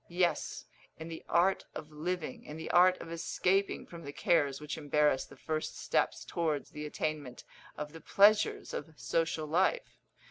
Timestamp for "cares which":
4.11-4.75